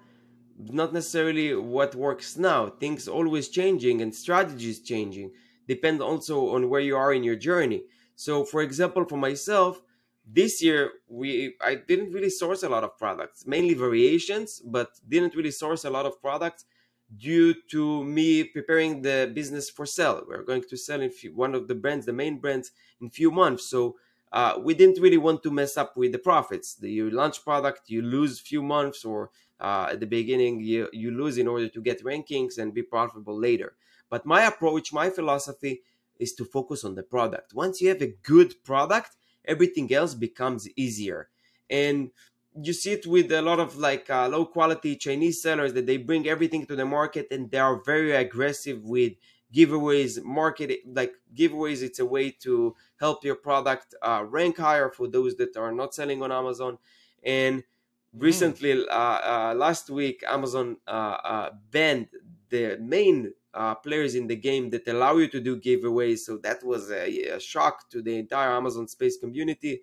[0.58, 2.70] not necessarily what works now.
[2.70, 5.32] Things always changing and strategies changing.
[5.68, 7.84] Depend also on where you are in your journey.
[8.16, 9.82] So for example, for myself,
[10.26, 15.36] this year we I didn't really source a lot of products, mainly variations, but didn't
[15.36, 16.66] really source a lot of products
[17.18, 20.24] due to me preparing the business for sale.
[20.28, 22.72] We're going to sell in few, one of the brands, the main brands,
[23.02, 23.70] in few months.
[23.70, 23.98] So
[24.32, 26.76] uh, we didn't really want to mess up with the profits.
[26.76, 31.12] The, you launch product, you lose few months, or uh, at the beginning you, you
[31.12, 33.76] lose in order to get rankings and be profitable later.
[34.12, 35.82] But my approach, my philosophy
[36.20, 37.56] is to focus on the product.
[37.56, 41.30] Once you have a good product, everything else becomes easier.
[41.70, 42.12] And
[42.62, 45.98] you see it with a lot of like uh, low quality Chinese sellers that they
[45.98, 49.14] bring everything to the market and they are very aggressive with
[49.54, 55.08] giveaways market like giveaways it's a way to help your product uh, rank higher for
[55.08, 56.78] those that are not selling on amazon
[57.24, 58.24] and mm-hmm.
[58.24, 58.86] recently mm.
[58.90, 62.08] uh, last week amazon uh, uh, banned
[62.50, 66.64] the main uh, players in the game that allow you to do giveaways so that
[66.64, 69.82] was a, a shock to the entire amazon space community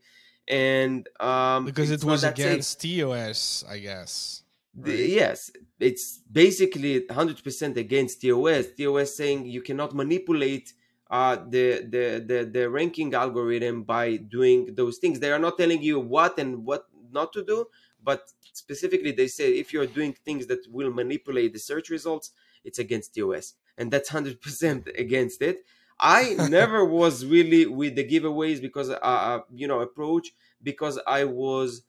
[0.48, 3.00] and um, because it was against safe.
[3.00, 4.42] TOS, I guess.
[4.74, 4.86] Right?
[4.86, 8.66] The, yes, it's basically 100% against TOS.
[8.76, 10.72] TOS saying you cannot manipulate
[11.10, 15.20] uh, the, the the the ranking algorithm by doing those things.
[15.20, 17.66] They are not telling you what and what not to do,
[18.02, 22.32] but specifically they say if you're doing things that will manipulate the search results,
[22.68, 25.64] it's against TOS, and that's 100% against it.
[26.00, 30.26] I never was really with the giveaways because uh, uh, you know approach
[30.62, 31.82] because I was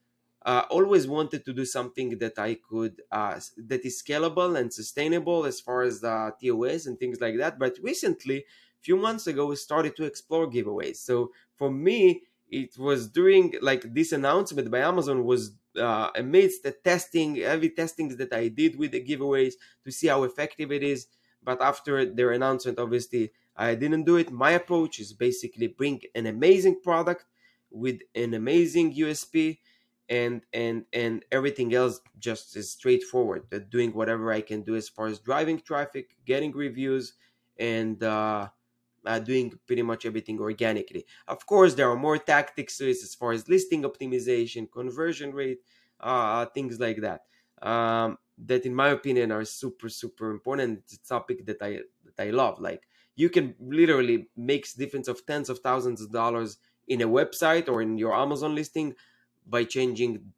[0.46, 5.46] uh, always wanted to do something that I could uh, that is scalable and sustainable
[5.46, 7.60] as far as the TOS and things like that.
[7.60, 10.98] But recently, a few months ago, we started to explore giveaways.
[10.98, 16.72] So for me, it was during like this announcement by Amazon was uh, amidst the
[16.72, 19.54] testing, heavy testings that I did with the giveaways
[19.86, 21.08] to see how effective it is.
[21.42, 24.32] But after their announcement, obviously, I didn't do it.
[24.32, 27.26] My approach is basically bring an amazing product
[27.72, 29.60] with an amazing USP
[30.10, 33.44] and and and everything else just is straightforward.
[33.70, 37.14] doing whatever I can do as far as driving traffic, getting reviews,
[37.58, 38.50] and uh,
[39.06, 41.06] uh, doing pretty much everything organically.
[41.28, 45.60] Of course, there are more tactics to this as far as listing optimization, conversion rate,
[46.00, 47.22] uh, things like that.
[47.62, 50.80] Um, that, in my opinion, are super super important.
[50.80, 52.60] It's a topic that I that I love.
[52.60, 56.58] Like you can literally make difference of tens of thousands of dollars
[56.88, 58.96] in a website or in your Amazon listing
[59.46, 60.32] by changing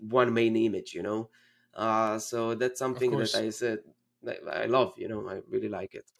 [0.00, 1.30] one main image, you know.
[1.74, 3.80] Uh, so that's something that I said
[4.52, 6.10] I love, you know, I really like it.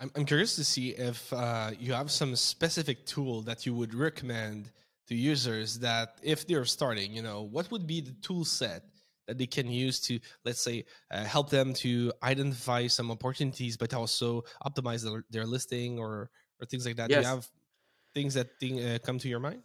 [0.00, 3.94] I'm, I'm curious to see if uh, you have some specific tool that you would
[3.94, 4.70] recommend
[5.08, 8.82] to users that if they're starting, you know, what would be the tool set
[9.28, 13.92] that they can use to let's say uh, help them to identify some opportunities but
[13.94, 16.30] also optimize their, their listing or
[16.60, 17.18] or things like that yes.
[17.18, 17.46] do you have
[18.14, 19.62] things that thing, uh, come to your mind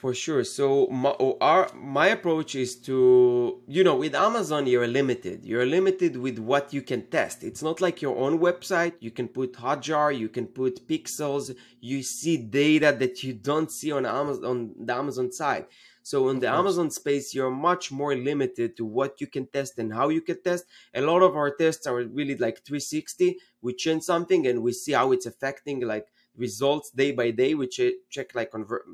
[0.00, 0.44] for sure.
[0.44, 5.44] So my, oh, our my approach is to you know with amazon you're limited.
[5.44, 7.44] You're limited with what you can test.
[7.44, 8.94] It's not like your own website.
[9.00, 11.54] You can put hotjar you can put pixels.
[11.80, 15.66] You see data that you don't see on amazon on the amazon side.
[16.02, 19.92] So in the Amazon space, you're much more limited to what you can test and
[19.92, 20.64] how you can test.
[20.94, 23.36] A lot of our tests are really like 360.
[23.60, 27.54] We change something and we see how it's affecting like results day by day.
[27.54, 28.86] We check like convert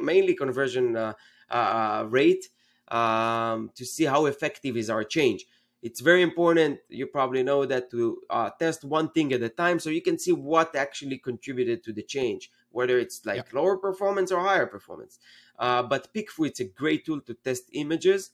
[0.00, 1.12] mainly conversion uh,
[1.50, 2.48] uh, rate
[2.88, 5.46] um, to see how effective is our change.
[5.82, 6.80] It's very important.
[6.88, 10.18] You probably know that to uh, test one thing at a time so you can
[10.18, 15.18] see what actually contributed to the change, whether it's like lower performance or higher performance.
[15.58, 18.30] Uh, but Pickfu it's a great tool to test images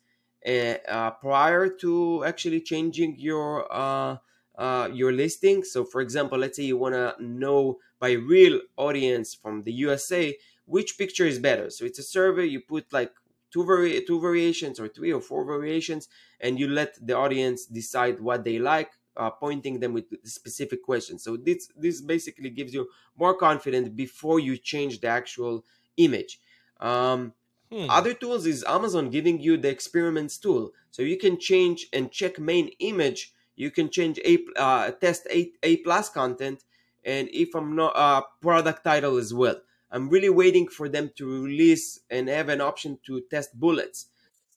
[0.46, 4.16] uh, uh, prior to actually changing your uh,
[4.56, 5.64] uh, your listing.
[5.64, 10.36] So, for example, let's say you want to know by real audience from the USA
[10.66, 11.70] which picture is better.
[11.70, 12.46] So it's a survey.
[12.46, 13.12] You put like
[13.53, 16.09] two vari- two variations or three or four variations,
[16.40, 18.92] and you let the audience decide what they like.
[19.14, 21.22] Uh, pointing them with specific questions.
[21.22, 25.66] So this this basically gives you more confidence before you change the actual
[25.98, 26.40] image.
[26.81, 27.35] Um,
[27.70, 27.90] hmm.
[27.90, 32.38] Other tools is Amazon giving you the experiments tool, so you can change and check
[32.38, 33.35] main image.
[33.55, 36.64] You can change a uh, test a a plus content,
[37.05, 39.61] and if I'm not uh, product title as well.
[39.92, 44.07] I'm really waiting for them to release and have an option to test bullets.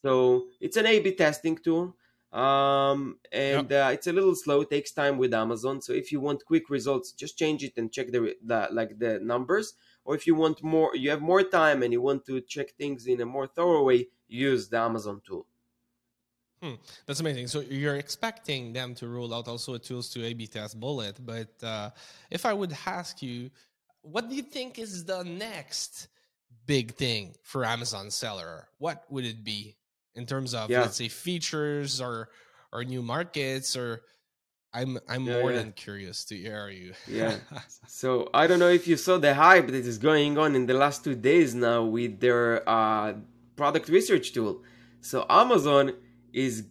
[0.02, 1.96] So it's an A/B testing tool,
[2.32, 3.88] um, and yep.
[3.88, 4.62] uh, it's a little slow.
[4.62, 5.82] It takes time with Amazon.
[5.82, 9.20] So if you want quick results, just change it and check the, the like the
[9.20, 9.74] numbers
[10.06, 13.08] or if you want more you have more time and you want to check things
[13.08, 15.46] in a more thorough way use the amazon tool
[16.62, 16.76] hmm.
[17.06, 21.20] that's amazing so you're expecting them to roll out also tools to a-b test bullet
[21.26, 21.90] but uh,
[22.30, 23.50] if i would ask you
[24.12, 26.08] what do you think is the next
[26.66, 29.76] big thing for amazon seller what would it be
[30.16, 30.82] in terms of yeah.
[30.82, 32.30] let's say features or
[32.72, 34.02] or new markets or
[34.76, 35.60] I'm I'm Yeah, more yeah.
[35.60, 36.94] than curious to hear you.
[37.08, 37.36] Yeah.
[37.88, 40.74] So I don't know if you saw the hype that is going on in the
[40.74, 43.14] last two days now with their uh,
[43.56, 44.64] product research tool.
[45.00, 45.94] So Amazon
[46.34, 46.66] is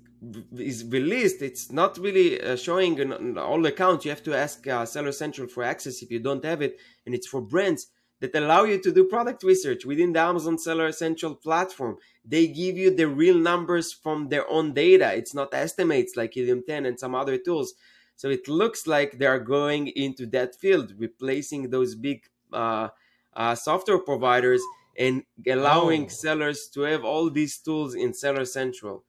[0.57, 1.43] is released.
[1.43, 4.05] It's not really uh, showing on all accounts.
[4.05, 7.15] You have to ask uh, Seller Central for access if you don't have it, and
[7.15, 7.89] it's for brands
[8.21, 11.97] that allow you to do product research within the Amazon Seller Central platform.
[12.25, 15.15] They give you the real numbers from their own data.
[15.15, 17.75] It's not estimates like Helium 10 and some other tools.
[18.17, 22.89] So it looks like they are going into that field, replacing those big uh,
[23.35, 24.63] uh, software providers
[24.97, 29.05] and allowing Oh, sellers to have all these tools in Seller Central.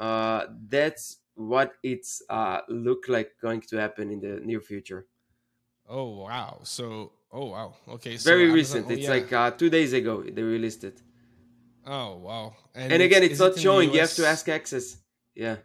[0.00, 5.06] Uh, that's what it's uh, look like going to happen in the near future.
[5.88, 6.60] oh wow.
[6.64, 7.74] So oh wow.
[7.88, 8.54] Okay, so very Amazon.
[8.54, 8.86] recent.
[8.88, 9.10] Oh It's yeah.
[9.10, 11.02] like uh, two days ago they released it.
[11.86, 12.54] Oh wow.
[12.74, 13.92] And And it's again, it's it not in showing.
[13.92, 14.98] You have to ask access.
[15.34, 15.58] Yeah.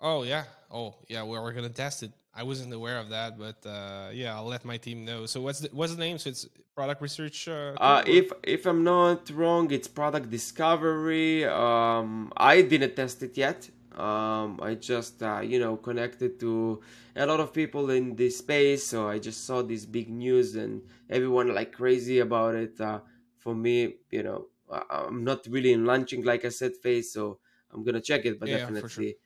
[0.00, 0.44] Oh yeah.
[0.70, 1.22] Oh yeah.
[1.22, 2.12] Well, we're gonna test it.
[2.32, 5.26] I wasn't aware of that, but uh, yeah, I'll let my team know.
[5.26, 6.18] So what's the what's the name?
[6.18, 11.44] So it's product research uh, Uh, if if I'm not wrong, it's product discovery.
[11.44, 13.68] Um, I didn't test it yet.
[13.96, 16.80] Um, I just uh, you know connected to
[17.16, 20.82] a lot of people in this space, so I just saw this big news and
[21.08, 22.80] everyone like crazy about it.
[22.80, 23.00] Uh,
[23.38, 24.46] for me, you know,
[24.90, 27.40] I'm not really in launching like I said phase, so
[27.72, 28.82] I'm gonna check it, but yeah, for sure.
[28.82, 29.16] definitely,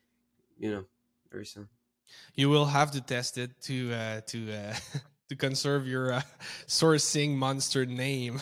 [0.58, 0.84] you know,
[1.30, 1.68] very soon.
[2.34, 4.74] You will have to test it to uh, to uh,
[5.28, 6.22] to conserve your uh,
[6.66, 8.40] sourcing monster name,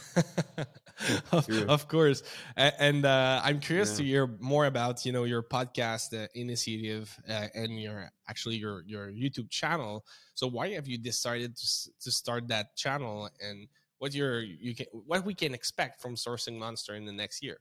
[1.32, 2.22] of, of course.
[2.56, 3.96] And uh, I'm curious Yeah.
[3.96, 8.82] to hear more about you know your podcast uh, initiative uh, and your actually your
[8.86, 10.04] your YouTube channel.
[10.34, 11.66] So why have you decided to
[12.02, 16.58] to start that channel and what your you can what we can expect from Sourcing
[16.58, 17.58] Monster in the next year?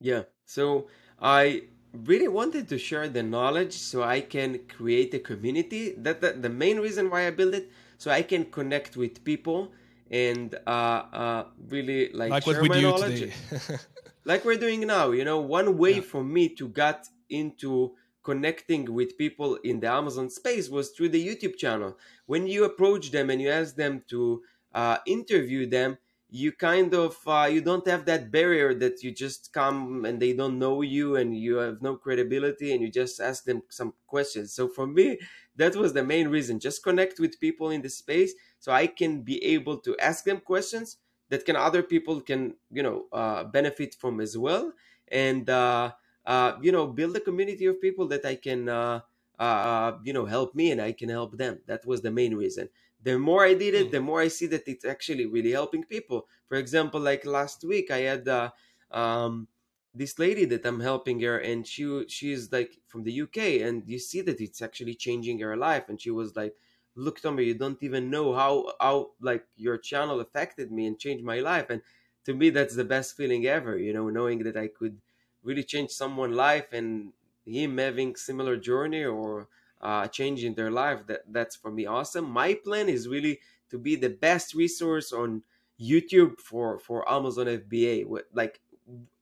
[0.00, 0.22] Yeah.
[0.44, 0.88] So
[1.20, 5.94] I really wanted to share the knowledge so I can create a community.
[5.98, 9.72] That, that the main reason why I built it, so I can connect with people
[10.10, 13.32] and uh, uh, really like, Like share my knowledge,
[14.24, 15.10] like we're doing now.
[15.10, 16.00] You know, one way Yeah.
[16.02, 21.26] for me to get into connecting with people in the Amazon space was through the
[21.26, 21.98] YouTube channel.
[22.26, 24.42] When you approach them and you ask them to
[24.74, 25.98] uh, interview them,
[26.32, 30.32] you kind of uh, you don't have that barrier that you just come and they
[30.32, 34.54] don't know you and you have no credibility and you just ask them some questions.
[34.54, 35.18] So for me,
[35.56, 36.58] that was the main reason.
[36.58, 40.40] Just connect with people in the space so I can be able to ask them
[40.40, 40.96] questions
[41.28, 44.72] that can other people can you know uh, benefit from as well
[45.08, 45.92] and uh,
[46.26, 49.00] uh, you know build a community of people that I can uh,
[49.38, 51.60] uh, you know help me and I can help them.
[51.66, 52.68] That was the main reason.
[53.02, 53.90] The more I did it, Hmm.
[53.90, 56.28] the more I see that it's actually really helping people.
[56.48, 58.50] For example, like last week, I had uh,
[58.90, 59.48] um,
[59.94, 63.98] this lady that I'm helping her, and she she's like from the UK, and you
[63.98, 65.88] see that it's actually changing her life.
[65.88, 66.54] And she was like,
[66.94, 71.24] "Look, Tommy, you don't even know how how like your channel affected me and changed
[71.24, 71.82] my life." And
[72.24, 73.76] to me, that's the best feeling ever.
[73.78, 75.00] You know, knowing that I could
[75.42, 77.12] really change someone's life and
[77.44, 79.48] him having similar journey or
[79.82, 81.06] uh, change in their life.
[81.06, 82.30] That that's for me awesome.
[82.30, 83.40] My plan is really
[83.70, 85.42] to be the best resource on
[85.80, 88.06] YouTube for for Amazon FBA.
[88.32, 88.60] Like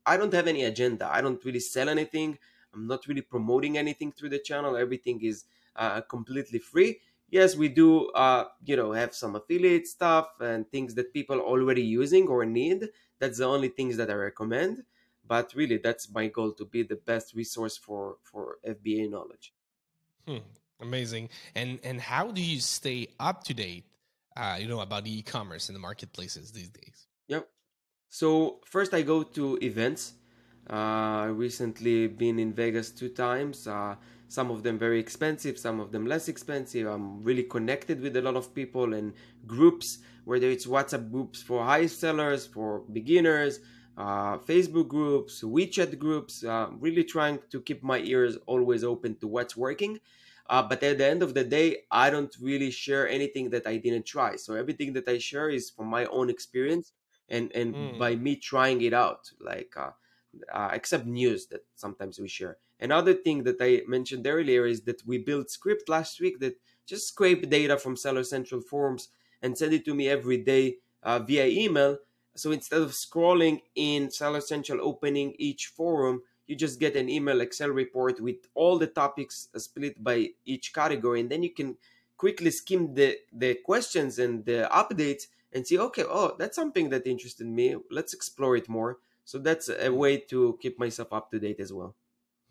[0.06, 1.08] I don't have any agenda.
[1.12, 2.38] I don't really sell anything.
[2.74, 4.76] I'm not really promoting anything through the channel.
[4.76, 5.44] Everything is
[5.76, 7.00] uh, completely free.
[7.30, 11.82] Yes, we do, uh, you know, have some affiliate stuff and things that people already
[11.82, 12.88] using or need.
[13.20, 14.84] That's the only things that I recommend.
[15.24, 19.54] But really, that's my goal to be the best resource for for FBA knowledge.
[20.30, 20.38] Hmm,
[20.80, 21.28] amazing.
[21.56, 23.84] And and how do you stay up to date?
[24.36, 27.06] Uh, you know about e-commerce and the marketplaces these days.
[27.26, 27.48] Yep.
[28.08, 30.12] So first, I go to events.
[30.68, 33.66] Uh, I recently been in Vegas two times.
[33.66, 33.96] Uh,
[34.28, 36.86] some of them very expensive, some of them less expensive.
[36.86, 39.12] I'm really connected with a lot of people and
[39.48, 43.58] groups, whether it's WhatsApp groups for high sellers, for beginners,
[43.98, 46.44] uh, Facebook groups, WeChat groups.
[46.44, 49.98] Uh, really trying to keep my ears always open to what's working.
[50.50, 53.78] Uh, but at the end of the day, I don't really share anything that I
[53.78, 54.36] didn't try.
[54.36, 56.92] So everything that I share is from my own experience
[57.28, 58.04] and and Hmm.
[58.04, 59.92] by me trying it out like uh,
[60.52, 65.04] uh, except news that sometimes we share another thing that i mentioned earlier is that
[65.06, 69.10] we built script last week that just scrape data from seller central forms
[69.42, 71.98] and send it to me every day uh, via email
[72.36, 77.40] so instead of scrolling in seller central opening each forum you just get an email
[77.40, 81.76] excel report with all the topics split by each category and then you can
[82.16, 87.06] quickly skim the the questions and the updates and see okay oh that's something that
[87.06, 91.38] interested me let's explore it more so that's a way to keep myself up to
[91.38, 91.94] date as well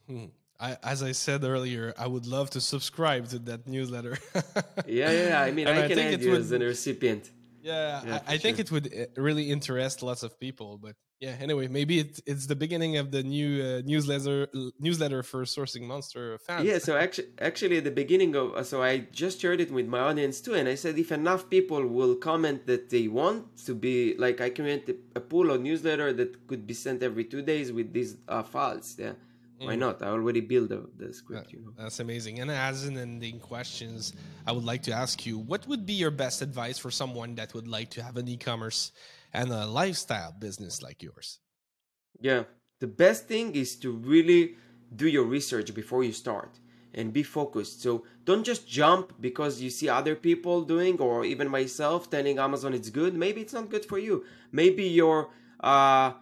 [0.09, 0.25] Hmm.
[0.59, 4.17] I, as I said earlier, I would love to subscribe to that newsletter.
[4.87, 5.41] yeah, yeah.
[5.41, 7.29] I mean, I, I can add you would, as a recipient.
[7.61, 10.77] Yeah, yeah I, I think it would uh, really interest lots of people.
[10.77, 14.47] But yeah, anyway, maybe it's it's the beginning of the new uh, newsletter
[14.79, 16.65] newsletter for sourcing monster fans.
[16.65, 19.87] Yeah, so actually, actually, at the beginning of uh, so I just shared it with
[19.87, 23.75] my audience too, and I said if enough people will comment that they want to
[23.75, 27.71] be like I create a pool of newsletter that could be sent every two days
[27.71, 28.95] with these uh, files.
[28.97, 29.13] Yeah
[29.59, 29.79] why mm.
[29.79, 30.01] not?
[30.01, 31.51] I already built the, the script.
[31.53, 31.73] You know?
[31.77, 32.39] That's amazing.
[32.39, 34.13] And as an ending questions,
[34.47, 37.53] I would like to ask you, what would be your best advice for someone that
[37.53, 38.91] would like to have an e-commerce
[39.33, 41.39] and a lifestyle business like yours?
[42.19, 42.43] Yeah,
[42.79, 44.55] the best thing is to really
[44.95, 46.59] do your research before you start
[46.93, 47.83] and be focused.
[47.83, 52.73] So don't just jump because you see other people doing or even myself telling Amazon
[52.73, 53.13] it's good.
[53.13, 54.25] Maybe it's not good for you.
[54.51, 55.29] Maybe your
[55.59, 56.13] uh,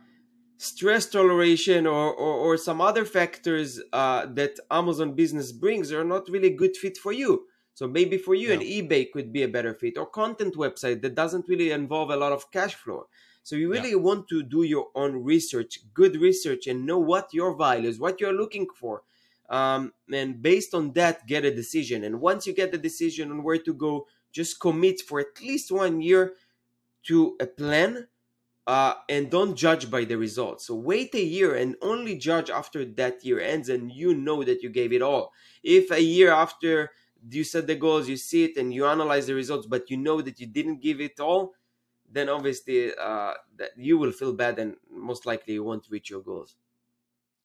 [0.58, 6.30] stress toleration or, or, or some other factors uh, that Amazon business brings are not
[6.30, 7.46] really good fit for you.
[7.74, 8.56] So maybe for you, yeah.
[8.56, 12.18] an eBay could be a better fit or content website that doesn't really involve a
[12.18, 13.08] lot of cash flow.
[13.44, 13.98] So you really yeah.
[13.98, 18.34] want to do your own research, good research, and know what your values, what you're
[18.34, 19.04] looking for.
[19.50, 22.04] Um, and based on that, get a decision.
[22.04, 25.72] And once you get the decision on where to go, just commit for at least
[25.72, 26.34] one year
[27.04, 28.08] to a plan
[28.68, 30.68] uh, and don't judge by the results.
[30.68, 34.62] So wait a year and only judge after that year ends and you know that
[34.62, 35.32] you gave it all.
[35.64, 36.92] If a year after
[37.30, 40.22] you set the goals, you see it and you analyze the results, but you know
[40.22, 41.54] that you didn't give it all,
[42.12, 46.22] then obviously uh, that you will feel bad and most likely you won't reach your
[46.22, 46.58] goals.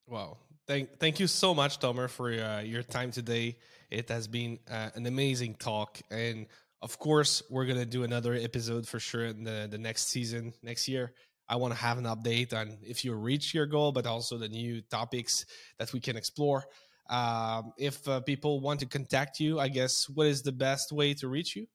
[0.05, 0.37] Wow.
[0.67, 3.57] Thank, thank you so much, Tomer, for uh, your time today.
[3.89, 6.01] It has been uh, an amazing talk.
[6.11, 6.47] And
[6.83, 10.89] of course, we're gonna do another episode for sure in the the next season next
[10.89, 11.13] year.
[11.47, 14.49] I want to have an update on if you reach your goal, but also the
[14.49, 15.45] new topics
[15.79, 16.65] that we can explore.
[17.09, 21.13] Um, if uh, people want to contact you, I guess what is the best way
[21.15, 21.67] to reach you?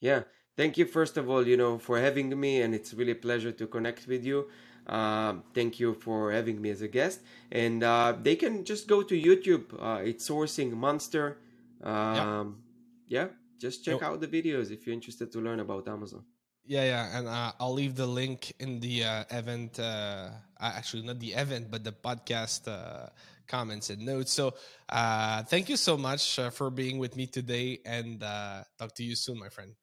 [0.00, 0.22] Yeah,
[0.56, 3.52] thank you first of all, you know, for having me, and it's really a pleasure
[3.52, 4.46] to connect with you.
[4.86, 7.20] Um, thank you for having me as a guest,
[7.50, 9.66] and uh, they can just go to YouTube.
[9.78, 11.38] Uh, it's Sourcing Monster.
[11.82, 12.62] Um,
[13.08, 13.22] yeah.
[13.22, 13.28] yeah
[13.60, 16.24] just check out the videos if you're interested to learn about Amazon.
[16.64, 19.78] Yeah, yeah, and uh, I'll leave the link in the uh, event.
[19.78, 20.30] Uh,
[20.60, 23.08] actually, not the event, but the podcast uh,
[23.48, 24.32] comments and notes.
[24.32, 24.54] So,
[24.88, 29.16] uh, thank you so much uh, for being with me today, and talk to you
[29.16, 29.74] soon, my friend.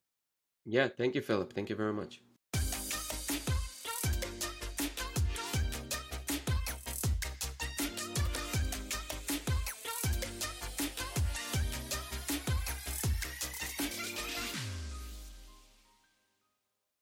[0.65, 1.53] Yeah, thank you, Philip.
[1.53, 2.21] Thank you very much.